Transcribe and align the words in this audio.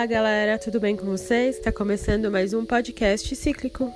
Olá, 0.00 0.06
galera, 0.06 0.58
tudo 0.58 0.80
bem 0.80 0.96
com 0.96 1.04
vocês? 1.04 1.58
Está 1.58 1.70
começando 1.70 2.30
mais 2.30 2.54
um 2.54 2.64
podcast 2.64 3.36
cíclico. 3.36 3.92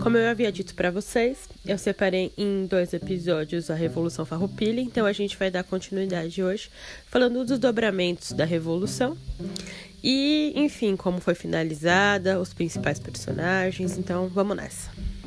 Como 0.00 0.16
eu 0.16 0.30
havia 0.30 0.52
dito 0.52 0.72
para 0.76 0.92
vocês, 0.92 1.48
eu 1.66 1.76
separei 1.76 2.32
em 2.38 2.64
dois 2.64 2.92
episódios 2.94 3.68
a 3.68 3.74
Revolução 3.74 4.24
Farroupilha, 4.24 4.80
então 4.80 5.06
a 5.06 5.12
gente 5.12 5.36
vai 5.36 5.50
dar 5.50 5.64
continuidade 5.64 6.40
hoje 6.44 6.70
falando 7.06 7.44
dos 7.44 7.58
dobramentos 7.58 8.30
da 8.30 8.44
Revolução 8.44 9.18
e, 10.00 10.52
enfim, 10.54 10.94
como 10.94 11.20
foi 11.20 11.34
finalizada, 11.34 12.38
os 12.38 12.54
principais 12.54 13.00
personagens. 13.00 13.98
Então, 13.98 14.28
vamos 14.28 14.56
nessa. 14.56 15.19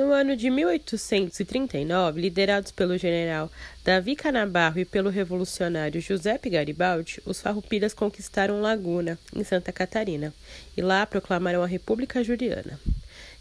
No 0.00 0.14
ano 0.14 0.34
de 0.34 0.48
1839, 0.48 2.22
liderados 2.22 2.72
pelo 2.72 2.96
general 2.96 3.52
Davi 3.84 4.16
Canabarro 4.16 4.80
e 4.80 4.84
pelo 4.86 5.10
revolucionário 5.10 6.00
Giuseppe 6.00 6.48
Garibaldi, 6.48 7.20
os 7.26 7.42
farroupilhas 7.42 7.92
conquistaram 7.92 8.62
Laguna, 8.62 9.18
em 9.36 9.44
Santa 9.44 9.70
Catarina, 9.70 10.32
e 10.74 10.80
lá 10.80 11.04
proclamaram 11.04 11.62
a 11.62 11.66
República 11.66 12.24
Juliana. 12.24 12.80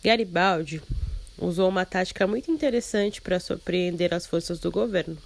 Garibaldi 0.03 0.81
usou 1.37 1.69
uma 1.69 1.85
tática 1.85 2.27
muito 2.27 2.51
interessante 2.51 3.21
para 3.21 3.39
surpreender 3.39 4.13
as 4.13 4.27
forças 4.27 4.59
do 4.59 4.69
governo. 4.69 5.17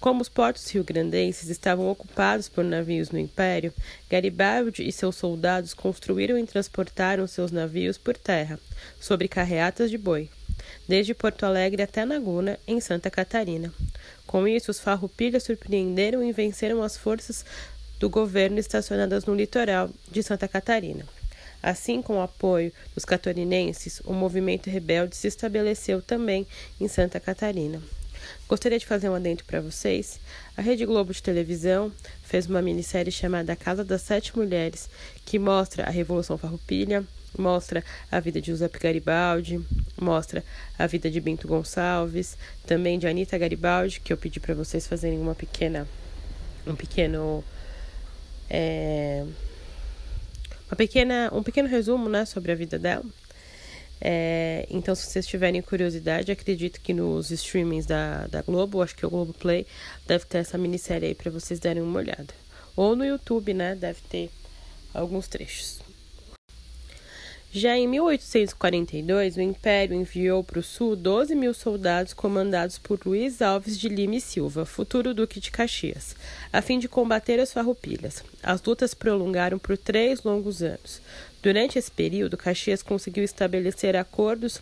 Como 0.00 0.20
os 0.20 0.28
portos 0.28 0.68
rio-grandenses 0.68 1.48
estavam 1.48 1.88
ocupados 1.88 2.48
por 2.48 2.64
navios 2.64 3.10
no 3.10 3.20
Império, 3.20 3.72
Garibaldi 4.10 4.82
e 4.82 4.90
seus 4.90 5.14
soldados 5.14 5.72
construíram 5.72 6.36
e 6.36 6.44
transportaram 6.44 7.24
seus 7.28 7.52
navios 7.52 7.96
por 7.96 8.16
terra, 8.16 8.58
sobre 8.98 9.28
carreatas 9.28 9.92
de 9.92 9.96
boi 9.96 10.28
desde 10.88 11.14
Porto 11.14 11.44
Alegre 11.44 11.82
até 11.82 12.04
Laguna, 12.04 12.58
em 12.66 12.80
Santa 12.80 13.10
Catarina. 13.10 13.72
Com 14.26 14.46
isso, 14.46 14.70
os 14.70 14.80
farroupilhas 14.80 15.44
surpreenderam 15.44 16.22
e 16.22 16.32
venceram 16.32 16.82
as 16.82 16.96
forças 16.96 17.44
do 17.98 18.10
governo 18.10 18.58
estacionadas 18.58 19.24
no 19.24 19.34
litoral 19.34 19.90
de 20.10 20.22
Santa 20.22 20.46
Catarina. 20.48 21.04
Assim, 21.62 22.02
com 22.02 22.18
o 22.18 22.22
apoio 22.22 22.72
dos 22.94 23.04
catarinenses, 23.04 24.00
o 24.04 24.12
movimento 24.12 24.70
rebelde 24.70 25.16
se 25.16 25.26
estabeleceu 25.26 26.02
também 26.02 26.46
em 26.80 26.86
Santa 26.86 27.18
Catarina. 27.18 27.80
Gostaria 28.48 28.78
de 28.78 28.86
fazer 28.86 29.08
um 29.08 29.14
adendo 29.14 29.44
para 29.44 29.60
vocês. 29.60 30.20
A 30.56 30.62
Rede 30.62 30.86
Globo 30.86 31.12
de 31.12 31.22
televisão 31.22 31.92
fez 32.22 32.46
uma 32.46 32.62
minissérie 32.62 33.10
chamada 33.10 33.56
Casa 33.56 33.84
das 33.84 34.02
Sete 34.02 34.36
Mulheres, 34.36 34.88
que 35.24 35.38
mostra 35.38 35.84
a 35.84 35.90
Revolução 35.90 36.38
Farroupilha, 36.38 37.04
mostra 37.36 37.84
a 38.10 38.20
vida 38.20 38.40
de 38.40 38.48
Giuseppe 38.48 38.78
Garibaldi, 38.78 39.60
mostra 40.00 40.44
a 40.78 40.86
vida 40.86 41.10
de 41.10 41.20
Bento 41.20 41.48
Gonçalves, 41.48 42.36
também 42.66 42.98
de 42.98 43.06
Anita 43.06 43.38
Garibaldi, 43.38 44.00
que 44.00 44.12
eu 44.12 44.16
pedi 44.16 44.40
para 44.40 44.54
vocês 44.54 44.86
fazerem 44.86 45.18
uma 45.18 45.34
pequena, 45.34 45.86
um 46.66 46.74
pequeno, 46.74 47.42
é, 48.50 49.24
uma 50.68 50.76
pequena, 50.76 51.30
um 51.32 51.42
pequeno 51.42 51.68
resumo, 51.68 52.08
né, 52.08 52.24
sobre 52.24 52.52
a 52.52 52.54
vida 52.54 52.78
dela. 52.78 53.04
É, 54.00 54.66
então, 54.68 54.94
se 54.94 55.06
vocês 55.06 55.26
tiverem 55.26 55.62
curiosidade, 55.62 56.30
acredito 56.30 56.80
que 56.80 56.92
nos 56.92 57.30
streamings 57.30 57.86
da, 57.86 58.26
da 58.26 58.42
Globo, 58.42 58.82
acho 58.82 58.94
que 58.94 59.04
é 59.04 59.08
o 59.08 59.10
Globo 59.10 59.32
Play, 59.32 59.66
deve 60.06 60.26
ter 60.26 60.38
essa 60.38 60.58
minissérie 60.58 61.08
aí 61.08 61.14
para 61.14 61.30
vocês 61.30 61.58
darem 61.58 61.82
uma 61.82 61.98
olhada. 61.98 62.34
Ou 62.76 62.94
no 62.94 63.06
YouTube, 63.06 63.54
né? 63.54 63.74
Deve 63.74 64.00
ter 64.10 64.30
alguns 64.92 65.28
trechos. 65.28 65.85
Já 67.58 67.74
em 67.74 67.88
1842, 67.88 69.38
o 69.38 69.40
Império 69.40 69.96
enviou 69.96 70.44
para 70.44 70.58
o 70.58 70.62
sul 70.62 70.94
12 70.94 71.34
mil 71.34 71.54
soldados 71.54 72.12
comandados 72.12 72.76
por 72.76 73.00
Luiz 73.06 73.40
Alves 73.40 73.78
de 73.78 73.88
Lima 73.88 74.16
e 74.16 74.20
Silva, 74.20 74.66
futuro 74.66 75.14
Duque 75.14 75.40
de 75.40 75.50
Caxias, 75.50 76.14
a 76.52 76.60
fim 76.60 76.78
de 76.78 76.86
combater 76.86 77.40
as 77.40 77.54
farroupilhas. 77.54 78.22
As 78.42 78.62
lutas 78.62 78.92
prolongaram 78.92 79.58
por 79.58 79.78
três 79.78 80.22
longos 80.22 80.62
anos. 80.62 81.00
Durante 81.42 81.78
esse 81.78 81.90
período, 81.90 82.36
Caxias 82.36 82.82
conseguiu 82.82 83.24
estabelecer 83.24 83.96
acordos 83.96 84.60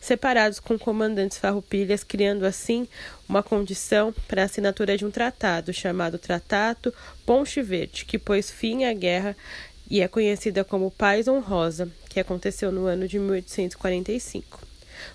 separados 0.00 0.60
com 0.60 0.78
comandantes 0.78 1.38
farroupilhas, 1.38 2.04
criando 2.04 2.44
assim 2.44 2.86
uma 3.28 3.42
condição 3.42 4.14
para 4.28 4.42
a 4.42 4.44
assinatura 4.44 4.96
de 4.96 5.04
um 5.04 5.10
tratado 5.10 5.72
chamado 5.72 6.18
Tratado 6.18 6.94
Ponte 7.26 7.60
Verde, 7.62 8.04
que 8.04 8.18
pôs 8.18 8.50
fim 8.50 8.84
à 8.84 8.92
guerra 8.92 9.36
e 9.90 10.00
é 10.00 10.08
conhecida 10.08 10.64
como 10.64 10.90
Paz 10.90 11.28
Honrosa, 11.28 11.90
que 12.08 12.20
aconteceu 12.20 12.70
no 12.70 12.86
ano 12.86 13.08
de 13.08 13.18
1845. 13.18 14.60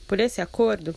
Por 0.07 0.19
esse 0.19 0.41
acordo, 0.41 0.95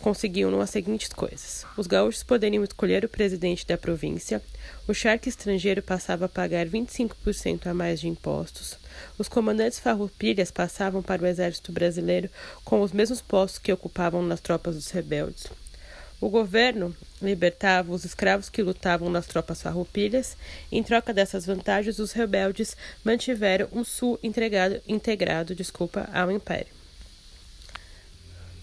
conseguiam 0.00 0.60
as 0.60 0.70
seguintes 0.70 1.08
coisas: 1.08 1.66
os 1.76 1.86
gaúchos 1.86 2.22
poderiam 2.22 2.64
escolher 2.64 3.04
o 3.04 3.08
presidente 3.08 3.66
da 3.66 3.76
província, 3.76 4.42
o 4.86 4.94
charque 4.94 5.28
estrangeiro 5.28 5.82
passava 5.82 6.26
a 6.26 6.28
pagar 6.28 6.66
25% 6.66 7.66
a 7.66 7.74
mais 7.74 8.00
de 8.00 8.08
impostos, 8.08 8.78
os 9.18 9.28
comandantes 9.28 9.78
farroupilhas 9.78 10.50
passavam 10.50 11.02
para 11.02 11.22
o 11.22 11.26
exército 11.26 11.72
brasileiro 11.72 12.30
com 12.64 12.80
os 12.80 12.92
mesmos 12.92 13.20
postos 13.20 13.58
que 13.58 13.72
ocupavam 13.72 14.22
nas 14.22 14.40
tropas 14.40 14.74
dos 14.74 14.90
rebeldes. 14.90 15.46
O 16.20 16.28
governo 16.28 16.94
libertava 17.22 17.92
os 17.92 18.04
escravos 18.04 18.48
que 18.48 18.62
lutavam 18.62 19.08
nas 19.08 19.26
tropas 19.26 19.62
farroupilhas. 19.62 20.36
Em 20.70 20.82
troca 20.82 21.14
dessas 21.14 21.46
vantagens, 21.46 22.00
os 22.00 22.12
rebeldes 22.12 22.76
mantiveram 23.04 23.68
um 23.72 23.84
sul 23.84 24.18
integrado, 24.22 24.80
integrado 24.88 25.54
desculpa, 25.54 26.08
ao 26.12 26.30
império. 26.30 26.78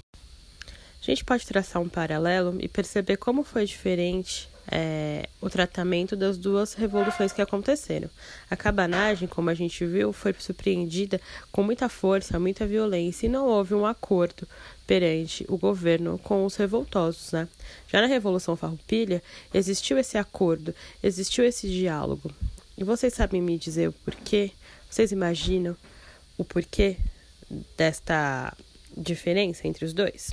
A 0.03 1.05
gente 1.05 1.23
pode 1.23 1.45
traçar 1.45 1.81
um 1.81 1.87
paralelo 1.87 2.57
e 2.59 2.67
perceber 2.67 3.17
como 3.17 3.43
foi 3.43 3.65
diferente 3.65 4.49
é, 4.71 5.29
o 5.41 5.49
tratamento 5.49 6.15
das 6.15 6.37
duas 6.37 6.73
revoluções 6.73 7.31
que 7.31 7.41
aconteceram. 7.41 8.09
A 8.49 8.55
cabanagem, 8.55 9.27
como 9.27 9.49
a 9.49 9.53
gente 9.53 9.85
viu, 9.85 10.11
foi 10.11 10.33
surpreendida 10.37 11.19
com 11.51 11.63
muita 11.63 11.87
força, 11.87 12.39
muita 12.39 12.65
violência 12.65 13.25
e 13.25 13.29
não 13.29 13.47
houve 13.47 13.73
um 13.73 13.85
acordo 13.85 14.47
perante 14.87 15.45
o 15.47 15.57
governo 15.57 16.17
com 16.19 16.45
os 16.45 16.55
revoltosos. 16.55 17.31
Né? 17.31 17.47
Já 17.87 18.01
na 18.01 18.07
Revolução 18.07 18.55
Farroupilha, 18.55 19.21
existiu 19.53 19.97
esse 19.97 20.17
acordo, 20.17 20.73
existiu 21.03 21.43
esse 21.43 21.67
diálogo. 21.67 22.31
E 22.77 22.83
vocês 22.83 23.13
sabem 23.13 23.41
me 23.41 23.57
dizer 23.57 23.89
o 23.89 23.93
porquê? 23.93 24.51
Vocês 24.89 25.11
imaginam 25.11 25.75
o 26.37 26.43
porquê 26.43 26.97
desta 27.77 28.55
diferença 28.95 29.67
entre 29.67 29.85
os 29.85 29.93
dois? 29.93 30.31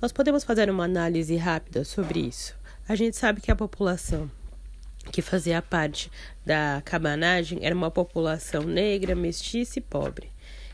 Nós 0.00 0.12
podemos 0.12 0.44
fazer 0.44 0.70
uma 0.70 0.84
análise 0.84 1.36
rápida 1.36 1.84
sobre 1.84 2.20
isso. 2.20 2.57
A 2.88 2.94
gente 2.94 3.18
sabe 3.18 3.42
que 3.42 3.50
a 3.50 3.56
população 3.56 4.30
que 5.12 5.20
fazia 5.20 5.60
parte 5.60 6.10
da 6.46 6.80
cabanagem 6.82 7.58
era 7.60 7.74
uma 7.74 7.90
população 7.90 8.62
negra, 8.62 9.14
mestiça 9.14 9.78
e 9.78 9.82
pobre. 9.82 10.32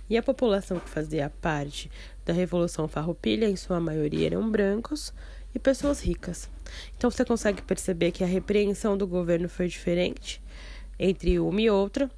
E 0.08 0.16
a 0.16 0.22
população 0.22 0.78
que 0.78 0.88
fazia 0.88 1.28
parte 1.42 1.90
da 2.24 2.32
Revolução 2.32 2.86
Farroupilha, 2.86 3.48
em 3.48 3.56
sua 3.56 3.80
maioria, 3.80 4.28
eram 4.28 4.48
brancos 4.48 5.12
e 5.52 5.58
pessoas 5.58 6.00
ricas. 6.00 6.48
Então 6.96 7.10
você 7.10 7.24
consegue 7.24 7.62
perceber 7.62 8.12
que 8.12 8.22
a 8.22 8.28
repreensão 8.28 8.96
do 8.96 9.08
governo 9.08 9.48
foi 9.48 9.66
diferente 9.66 10.40
entre 10.96 11.40
uma 11.40 11.60
e 11.60 11.68
outra, 11.68 12.08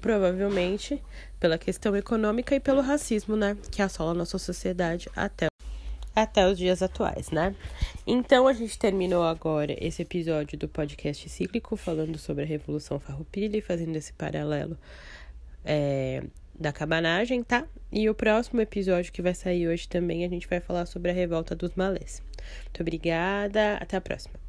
provavelmente 0.00 1.00
pela 1.38 1.56
questão 1.56 1.94
econômica 1.94 2.52
e 2.52 2.58
pelo 2.58 2.80
racismo, 2.80 3.36
né, 3.36 3.56
que 3.70 3.80
assola 3.80 4.10
a 4.10 4.14
nossa 4.14 4.38
sociedade 4.38 5.08
até 5.14 5.46
até 6.16 6.50
os 6.50 6.56
dias 6.56 6.82
atuais, 6.82 7.30
né? 7.30 7.54
Então 8.06 8.46
a 8.46 8.52
gente 8.52 8.78
terminou 8.78 9.24
agora 9.24 9.76
esse 9.84 10.02
episódio 10.02 10.56
do 10.56 10.68
podcast 10.68 11.28
cíclico 11.28 11.76
falando 11.76 12.16
sobre 12.18 12.44
a 12.44 12.46
Revolução 12.46 13.00
Farroupilha 13.00 13.56
e 13.56 13.60
fazendo 13.60 13.96
esse 13.96 14.12
paralelo 14.12 14.78
é, 15.64 16.22
da 16.54 16.72
cabanagem, 16.72 17.42
tá? 17.42 17.66
E 17.90 18.08
o 18.08 18.14
próximo 18.14 18.60
episódio 18.60 19.12
que 19.12 19.20
vai 19.20 19.34
sair 19.34 19.66
hoje 19.66 19.88
também 19.88 20.24
a 20.24 20.28
gente 20.28 20.46
vai 20.46 20.60
falar 20.60 20.86
sobre 20.86 21.10
a 21.10 21.14
revolta 21.14 21.56
dos 21.56 21.74
malês. 21.74 22.22
Muito 22.66 22.80
obrigada, 22.80 23.74
até 23.78 23.96
a 23.96 24.00
próxima. 24.00 24.45